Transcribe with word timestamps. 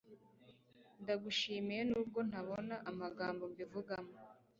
ndagushimiye 1.01 1.81
nubwo 1.89 2.19
ntabona 2.29 2.75
amagambo 2.89 3.43
mbivugamo 3.53 4.13